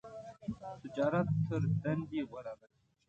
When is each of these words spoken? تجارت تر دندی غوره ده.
تجارت 0.81 1.27
تر 1.47 1.61
دندی 1.83 2.19
غوره 2.29 2.53
ده. 2.59 2.67